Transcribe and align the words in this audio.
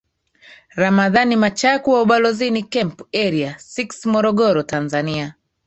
ramadhan 0.75 1.35
machaku 1.35 1.91
wa 1.91 2.01
ubalozini 2.01 2.63
camp 2.63 3.01
area 3.13 3.59
six 3.59 4.05
morogoro 4.05 4.63
tanzania 4.63 5.33